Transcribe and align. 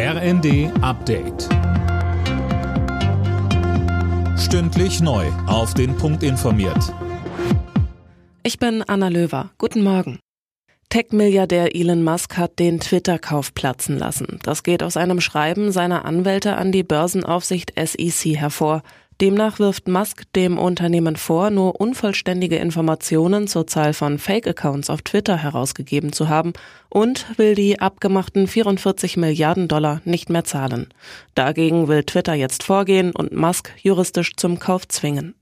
RND 0.00 0.70
Update. 0.80 1.48
Stündlich 4.38 5.00
neu. 5.00 5.26
Auf 5.48 5.74
den 5.74 5.96
Punkt 5.96 6.22
informiert. 6.22 6.94
Ich 8.44 8.60
bin 8.60 8.84
Anna 8.84 9.08
Löwer. 9.08 9.50
Guten 9.58 9.82
Morgen. 9.82 10.20
Tech-Milliardär 10.88 11.74
Elon 11.74 12.04
Musk 12.04 12.36
hat 12.36 12.60
den 12.60 12.78
Twitter-Kauf 12.78 13.54
platzen 13.54 13.98
lassen. 13.98 14.38
Das 14.44 14.62
geht 14.62 14.84
aus 14.84 14.96
einem 14.96 15.20
Schreiben 15.20 15.72
seiner 15.72 16.04
Anwälte 16.04 16.54
an 16.54 16.70
die 16.70 16.84
Börsenaufsicht 16.84 17.72
SEC 17.76 18.36
hervor. 18.36 18.84
Demnach 19.20 19.58
wirft 19.58 19.88
Musk 19.88 20.32
dem 20.34 20.58
Unternehmen 20.58 21.16
vor, 21.16 21.50
nur 21.50 21.80
unvollständige 21.80 22.56
Informationen 22.56 23.48
zur 23.48 23.66
Zahl 23.66 23.92
von 23.92 24.18
Fake-Accounts 24.18 24.90
auf 24.90 25.02
Twitter 25.02 25.36
herausgegeben 25.36 26.12
zu 26.12 26.28
haben 26.28 26.52
und 26.88 27.26
will 27.36 27.56
die 27.56 27.80
abgemachten 27.80 28.46
44 28.46 29.16
Milliarden 29.16 29.66
Dollar 29.66 30.00
nicht 30.04 30.30
mehr 30.30 30.44
zahlen. 30.44 30.88
Dagegen 31.34 31.88
will 31.88 32.04
Twitter 32.04 32.34
jetzt 32.34 32.62
vorgehen 32.62 33.10
und 33.10 33.32
Musk 33.32 33.72
juristisch 33.82 34.36
zum 34.36 34.60
Kauf 34.60 34.86
zwingen. 34.86 35.34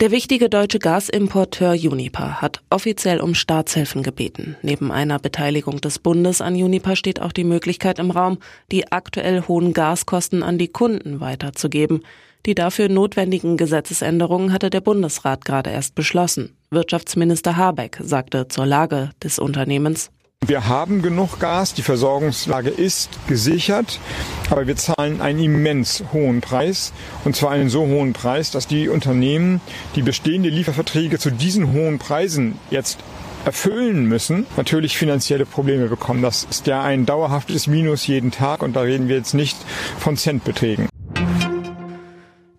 Der 0.00 0.12
wichtige 0.12 0.48
deutsche 0.48 0.78
Gasimporteur 0.78 1.72
Uniper 1.72 2.40
hat 2.40 2.62
offiziell 2.70 3.20
um 3.20 3.34
Staatshilfen 3.34 4.04
gebeten. 4.04 4.56
Neben 4.62 4.92
einer 4.92 5.18
Beteiligung 5.18 5.80
des 5.80 5.98
Bundes 5.98 6.40
an 6.40 6.54
Uniper 6.54 6.94
steht 6.94 7.20
auch 7.20 7.32
die 7.32 7.42
Möglichkeit 7.42 7.98
im 7.98 8.12
Raum, 8.12 8.38
die 8.70 8.92
aktuell 8.92 9.42
hohen 9.48 9.72
Gaskosten 9.72 10.44
an 10.44 10.56
die 10.56 10.68
Kunden 10.68 11.18
weiterzugeben. 11.18 12.02
Die 12.46 12.54
dafür 12.54 12.88
notwendigen 12.88 13.56
Gesetzesänderungen 13.56 14.52
hatte 14.52 14.70
der 14.70 14.82
Bundesrat 14.82 15.44
gerade 15.44 15.70
erst 15.70 15.96
beschlossen. 15.96 16.56
Wirtschaftsminister 16.70 17.56
Habeck 17.56 17.98
sagte 18.00 18.46
zur 18.46 18.66
Lage 18.66 19.10
des 19.24 19.40
Unternehmens. 19.40 20.12
Wir 20.48 20.66
haben 20.66 21.02
genug 21.02 21.40
Gas, 21.40 21.74
die 21.74 21.82
Versorgungslage 21.82 22.70
ist 22.70 23.10
gesichert, 23.28 24.00
aber 24.48 24.66
wir 24.66 24.76
zahlen 24.76 25.20
einen 25.20 25.40
immens 25.40 26.04
hohen 26.14 26.40
Preis 26.40 26.94
und 27.26 27.36
zwar 27.36 27.50
einen 27.50 27.68
so 27.68 27.86
hohen 27.86 28.14
Preis, 28.14 28.50
dass 28.50 28.66
die 28.66 28.88
Unternehmen, 28.88 29.60
die 29.94 30.00
bestehende 30.00 30.48
Lieferverträge 30.48 31.18
zu 31.18 31.30
diesen 31.30 31.74
hohen 31.74 31.98
Preisen 31.98 32.58
jetzt 32.70 32.98
erfüllen 33.44 34.06
müssen, 34.06 34.46
natürlich 34.56 34.96
finanzielle 34.96 35.44
Probleme 35.44 35.88
bekommen. 35.88 36.22
Das 36.22 36.44
ist 36.44 36.66
ja 36.66 36.82
ein 36.82 37.04
dauerhaftes 37.04 37.66
Minus 37.66 38.06
jeden 38.06 38.30
Tag 38.30 38.62
und 38.62 38.74
da 38.74 38.80
reden 38.80 39.08
wir 39.08 39.16
jetzt 39.16 39.34
nicht 39.34 39.58
von 39.98 40.16
Centbeträgen. 40.16 40.88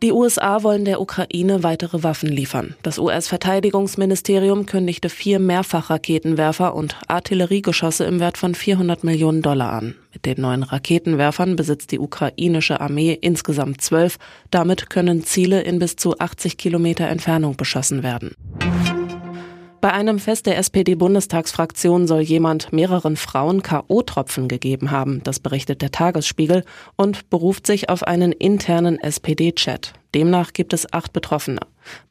Die 0.02 0.14
USA 0.14 0.64
wollen 0.64 0.86
der 0.86 1.02
Ukraine 1.02 1.62
weitere 1.62 2.04
Waffen 2.04 2.30
liefern. 2.30 2.74
Das 2.84 3.00
US-Verteidigungsministerium 3.00 4.66
kündigte 4.66 5.10
vier 5.10 5.40
Mehrfachraketenwerfer 5.40 6.74
und 6.74 6.96
Artilleriegeschosse 7.10 8.06
im 8.06 8.22
Wert 8.22 8.38
von 8.38 8.56
400 8.56 9.04
Millionen 9.04 9.42
Dollar 9.42 9.74
an. 9.74 9.96
Mit 10.14 10.26
den 10.26 10.40
neuen 10.40 10.64
Raketenwerfern 10.64 11.58
besitzt 11.58 11.92
die 11.92 12.00
ukrainische 12.00 12.80
Armee 12.80 13.18
insgesamt 13.20 13.82
zwölf. 13.82 14.18
Damit 14.52 14.90
können 14.90 15.26
Ziele 15.26 15.62
in 15.64 15.80
bis 15.80 15.98
zu 15.98 16.18
80 16.18 16.56
Kilometer 16.56 17.08
Entfernung 17.08 17.58
beschossen 17.58 18.02
werden. 18.02 18.36
Bei 19.82 19.94
einem 19.94 20.20
Fest 20.20 20.46
der 20.46 20.58
SPD-Bundestagsfraktion 20.58 22.06
soll 22.06 22.20
jemand 22.20 22.74
mehreren 22.74 23.16
Frauen 23.16 23.64
K.O.-Tropfen 23.64 24.48
gegeben 24.50 24.92
haben, 24.92 25.24
das 25.24 25.40
berichtet 25.40 25.82
der 25.82 25.92
Tagesspiegel 25.92 26.66
und 26.98 27.30
beruft 27.30 27.66
sich 27.66 27.90
auf 27.90 28.04
einen 28.04 28.34
internen 28.34 29.00
SPD-Chat. 29.00 29.94
Demnach 30.14 30.52
gibt 30.52 30.74
es 30.74 30.92
acht 30.92 31.14
Betroffene. 31.14 31.62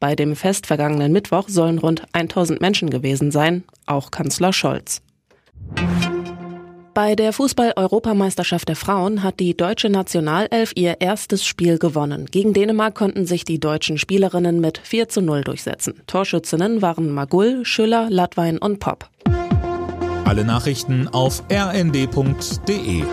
Bei 0.01 0.17
dem 0.17 0.35
Fest 0.35 0.67
vergangenen 0.67 1.13
Mittwoch 1.13 1.49
sollen 1.49 1.79
rund 1.79 2.05
1000 2.13 2.63
Menschen 2.63 2.89
gewesen 2.89 3.31
sein, 3.31 3.65
auch 3.85 4.11
Kanzler 4.11 4.55
Scholz. 4.55 5.03
Bei 6.99 7.15
der 7.15 7.33
Fußball-Europameisterschaft 7.33 8.69
der 8.69 8.75
Frauen 8.75 9.23
hat 9.23 9.39
die 9.39 9.57
deutsche 9.57 9.89
Nationalelf 9.89 10.73
ihr 10.75 11.01
erstes 11.01 11.47
Spiel 11.47 11.79
gewonnen. 11.79 12.27
Gegen 12.27 12.55
Dänemark 12.55 12.97
konnten 12.97 13.25
sich 13.25 13.45
die 13.45 13.61
deutschen 13.61 13.99
Spielerinnen 13.99 14.61
mit 14.61 14.79
4 14.79 15.09
zu 15.09 15.23
0 15.23 15.43
durchsetzen. 15.43 16.03
Torschützinnen 16.09 16.83
waren 16.83 17.13
Magull, 17.13 17.65
Schüller, 17.65 18.11
Latwein 18.11 18.59
und 18.59 18.81
Popp. 18.81 19.09
Alle 20.25 20.45
Nachrichten 20.45 21.07
auf 21.07 21.45
rnd.de 21.53 23.05